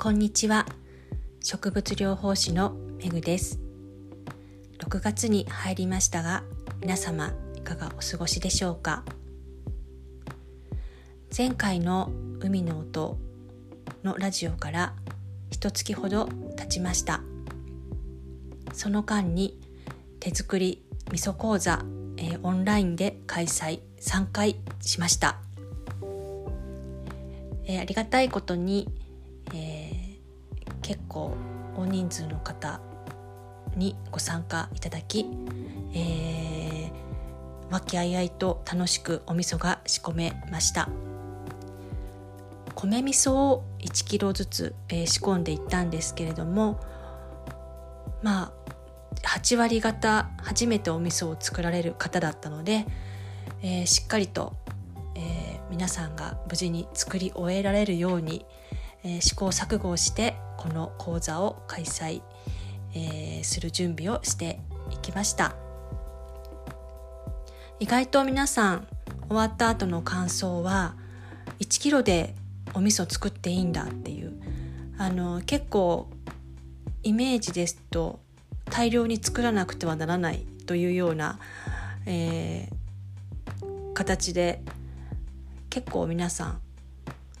[0.00, 0.64] こんにちは。
[1.42, 3.58] 植物療法士のめぐです。
[4.78, 6.44] 6月に入りましたが
[6.80, 9.02] 皆様いかがお過ごしでしょうか？
[11.36, 13.18] 前回の海の音
[14.04, 14.94] のラジオから
[15.50, 17.20] 一月ほど経ちました。
[18.72, 19.58] その間に
[20.20, 21.84] 手作り味噌講座、
[22.18, 25.38] えー、オンラインで開催3回しました、
[27.64, 28.86] えー、ありがたいことに、
[29.52, 29.77] えー、
[30.88, 31.36] 結構
[31.76, 32.80] 大人数の方
[33.76, 35.26] にご参加いただき、
[35.92, 36.90] えー、
[37.70, 40.88] 和気あいあいと楽しくお味噌が仕込めました。
[42.74, 46.80] 米味噌を1キロずつ、えー、仕込んでいったんですけれども
[48.22, 48.52] まあ
[49.24, 52.86] 8割方初めてお味噌を作られる方だったので、
[53.62, 54.54] えー、しっかりと、
[55.16, 58.46] えー、皆さんが無事に作り終えられるように、
[59.04, 62.20] えー、試行錯誤をしてこの講座を開催、
[62.94, 65.54] えする準備をしていきました。
[67.80, 68.86] 意外と皆さん
[69.28, 70.96] 終わった後の感想は
[71.60, 72.34] 1キロで
[72.74, 74.32] お味噌作っていいんだっていう。
[74.98, 76.08] あの結構
[77.04, 78.18] イメージですと
[78.64, 81.38] 大量に作らなくてはならないというような、
[82.04, 84.60] えー、形で
[85.70, 86.60] 結構皆さん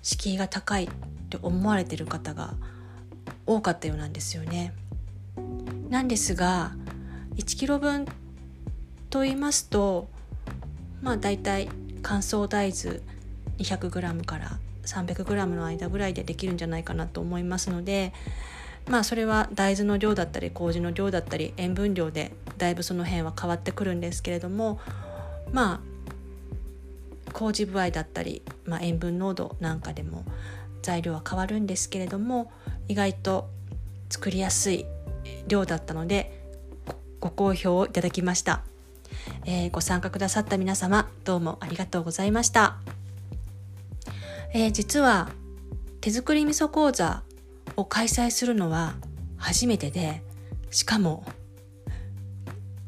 [0.02, 0.88] 敷居が高いっ
[1.28, 2.54] て思われてる方が
[3.48, 4.74] 多かったようなんですよね。
[5.88, 6.72] なんですが
[7.36, 8.06] 1キロ分
[9.08, 10.08] と言いますと
[11.00, 11.70] まあ大体
[12.02, 13.00] 乾燥大豆
[13.56, 18.12] 200g から 300g の間ぐらいでできるんじゃないかなと思いますので
[18.86, 24.78] まあそれは大豆の量だったり麹の量だったり塩分量でだいぶその辺は変わってくるんですけれども
[25.52, 25.80] まあ
[27.32, 30.24] 麹具合だったり、まあ、塩分濃度なんかでも
[30.82, 32.52] 材料は変わるんですけれども
[32.88, 33.48] 意外と
[34.08, 34.86] 作りやすい
[35.46, 36.38] 量だったので
[37.20, 38.62] ご好評をいただきました、
[39.44, 42.76] えー、ご参加くださった皆様どうもありがとうございました、
[44.54, 45.28] えー、実は
[46.00, 47.22] 手作り味噌講座
[47.76, 48.94] を開催するのは
[49.36, 50.22] 初めてで
[50.70, 51.24] しかも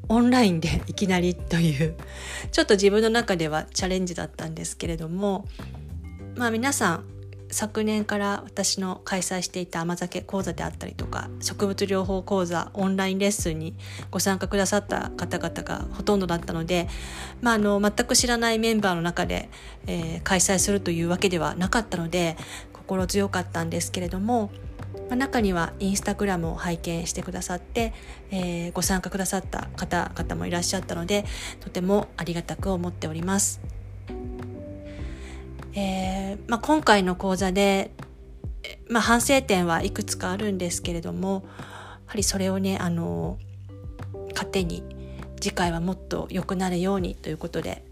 [0.08, 1.94] オンラインでいきなりという
[2.50, 5.46] ちょっと自分の中ではチャレンジだったんですけれども
[6.36, 7.04] まあ皆さん
[7.50, 13.74] 昨年から私の開催していた甘酒講座であったりとか植物療法講座オンラインレッスンに
[14.10, 16.88] ご参加くださった方々がほとんどだったので、
[17.40, 19.50] まあ、あの全く知らないメンバーの中で、
[19.86, 22.36] えー、開催するというわけではなかったので
[22.72, 24.50] 心強かったんですけれども
[25.08, 27.92] まあ、中にはインスタグラムを拝見してくださって、
[28.30, 31.24] えー、ご参加くださった方々もいらっしゃったので
[31.60, 33.60] とてもありがたく思っております。
[35.74, 37.92] えーまあ、今回の講座で、
[38.88, 41.50] まあ、反省点はいくつかあるんですけれどもや
[42.06, 43.38] はりそれをねあの
[44.34, 44.82] 糧に
[45.40, 47.84] 次回はもっと良くなるようにということで、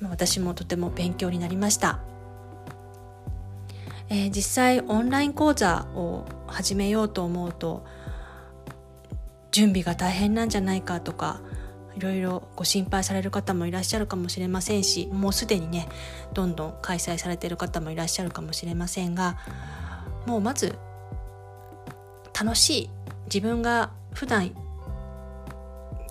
[0.00, 2.00] まあ、私もとても勉強になりました。
[4.10, 7.84] えー、実際オンライン講座を始めようと思うと
[9.50, 11.40] 準備が大変なんじゃないかとか
[11.98, 15.88] いろいろご心配される方もいらっしゃるかもしれませんしもうすでにね
[16.32, 19.36] どんどん開催されている方もいらっしゃるかもしれませんが
[20.24, 20.76] もうまず
[22.40, 22.90] 楽しい
[23.24, 24.54] 自分が普段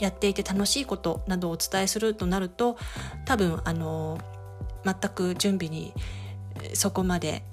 [0.01, 2.77] やっていて楽しいことなどをお伝えするとなると
[3.23, 4.19] 多分あの
[4.83, 5.93] 全く準備に
[6.73, 7.43] そこまで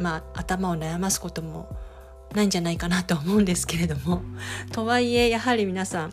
[0.00, 1.68] まあ、頭を悩ますことも
[2.34, 4.22] ないんじゃないかなと思うんですけれども。
[4.72, 6.12] とはいえやはり皆さん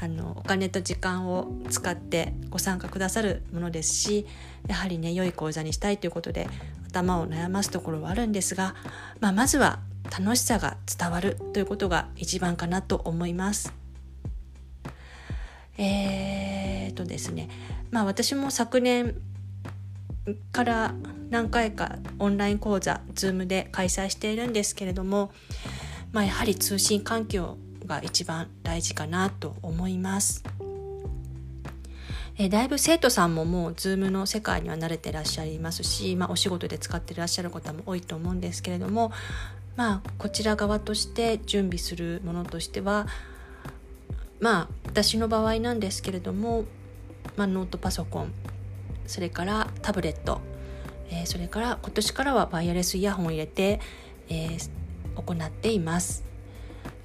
[0.00, 4.26] あのお金と時間を使ってご参加くださるものですし
[4.68, 6.48] やはりね良い講座にしたいということで
[6.88, 8.74] 頭を悩ますところはあるんですが、
[9.20, 9.80] まあ、まずは
[10.10, 13.72] 楽しさが伝わるということが一番かなと思います。
[15.78, 17.50] えー、とですね
[17.90, 19.14] まあ私も昨年
[20.52, 20.94] から
[21.30, 25.30] 何回かオンライン講座 Zoom で開催しているんですけれども、
[26.12, 30.44] まあ、やはり通信環境が一番大事かなと思います。
[32.38, 39.10] えだいぶ生徒さんももう Zoom の世界には慣れてらっしゃいますし、まあ、お仕事で使ってらっしゃる方も多いと思うんですけれども、
[39.74, 43.06] まあ、こちら側として準備するものとしては
[44.38, 46.64] まあ私の場合なんですけれども、
[47.36, 48.32] まあ、ノートパソコン
[49.06, 50.42] それからタブレット、
[51.08, 53.80] えー、それから今年からはワイヤレスイヤホンを入れて、
[54.28, 54.70] えー、
[55.14, 56.24] 行っています、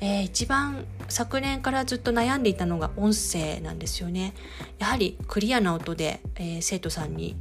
[0.02, 4.34] えー、一番昨年からずっと悩んでいたのが音声なんですよね。
[4.80, 7.38] やはりクリアな音で、え生徒さんに、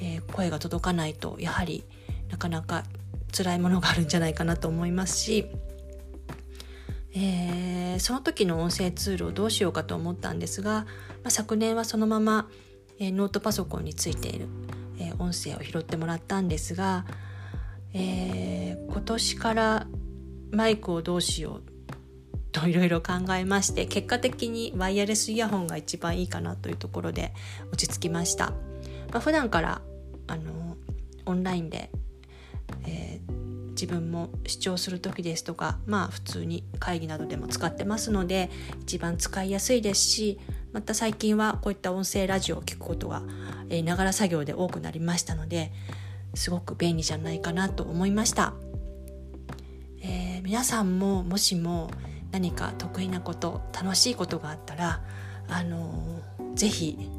[0.00, 1.84] え声が届かないとやはり
[2.28, 2.82] なかなか
[3.32, 5.46] 辛いものがあるんじゃないかなと思いますし、
[7.14, 10.86] え、その時の音声ツールをどうしようかと思ったんですが、ま
[11.26, 12.48] あ、昨年はそのまま、
[12.98, 14.48] え、ノートパソコンについている、
[14.98, 17.04] え、音声を拾ってもらったんですが、
[17.92, 19.86] え、今年から
[20.50, 21.69] マイクをどうしよう
[22.52, 27.32] といろいろ考えまして結果的にワイヤレスイヤホンが一番いいかなというところで
[27.72, 28.50] 落ち着きました、
[29.12, 29.82] まあ、普段から
[30.26, 30.76] あの
[31.26, 31.90] オンラインで、
[32.86, 38.50] えー、自分も視聴する時ですとかまあ普通に会議などでも使ってますので
[38.82, 40.40] 一番使いやすいですし
[40.72, 43.22] また最近はこういった音声ラジオを聞くことが
[43.84, 45.72] ながら作業で多くなりましたので
[46.34, 48.54] すごく便利じゃないかなと思いました、
[50.02, 51.90] えー、皆さんももしも
[52.32, 55.00] 何か得意なこと楽しいことがあったら
[55.48, 57.10] あのー、ぜひ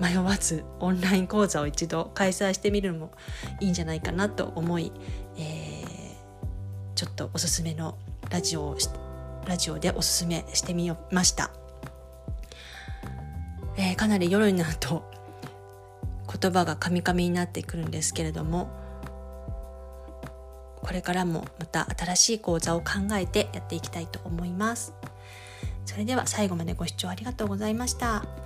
[0.00, 3.12] 迷わずオンライン講座を一度開催してみるのも
[3.60, 4.92] いいんじゃないかなと思い、
[5.36, 7.96] えー、ちょっとおすすめの
[8.30, 8.78] ラジオを
[9.46, 11.50] ラジオでおすすめしてみました、
[13.76, 15.04] えー、かなり夜になると
[16.40, 18.83] 言葉がカミカミになってくるんですけれども
[20.84, 24.92] これからもまた新しい講座を考えてやっていきたいと思います。
[25.86, 28.43] それでは最後までご視聴ありがとうございました。